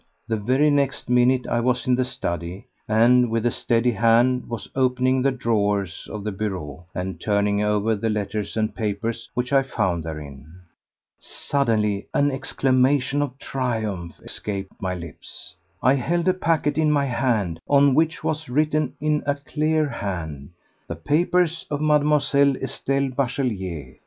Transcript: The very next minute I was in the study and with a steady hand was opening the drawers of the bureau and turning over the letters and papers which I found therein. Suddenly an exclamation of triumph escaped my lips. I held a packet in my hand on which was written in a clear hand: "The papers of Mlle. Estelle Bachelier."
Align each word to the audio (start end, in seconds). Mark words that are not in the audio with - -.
The 0.27 0.35
very 0.37 0.71
next 0.71 1.09
minute 1.09 1.45
I 1.47 1.59
was 1.59 1.85
in 1.85 1.93
the 1.93 2.03
study 2.05 2.65
and 2.87 3.29
with 3.29 3.45
a 3.45 3.51
steady 3.51 3.91
hand 3.91 4.49
was 4.49 4.67
opening 4.73 5.21
the 5.21 5.29
drawers 5.29 6.09
of 6.11 6.23
the 6.23 6.31
bureau 6.31 6.87
and 6.95 7.21
turning 7.21 7.61
over 7.61 7.95
the 7.95 8.09
letters 8.09 8.57
and 8.57 8.73
papers 8.73 9.29
which 9.35 9.53
I 9.53 9.61
found 9.61 10.03
therein. 10.03 10.47
Suddenly 11.19 12.07
an 12.15 12.31
exclamation 12.31 13.21
of 13.21 13.37
triumph 13.37 14.19
escaped 14.23 14.71
my 14.81 14.95
lips. 14.95 15.53
I 15.83 15.93
held 15.93 16.27
a 16.27 16.33
packet 16.33 16.79
in 16.79 16.89
my 16.89 17.05
hand 17.05 17.59
on 17.69 17.93
which 17.93 18.23
was 18.23 18.49
written 18.49 18.95
in 18.99 19.21
a 19.27 19.35
clear 19.35 19.87
hand: 19.87 20.49
"The 20.87 20.95
papers 20.95 21.67
of 21.69 21.79
Mlle. 21.79 22.25
Estelle 22.55 23.09
Bachelier." 23.09 23.97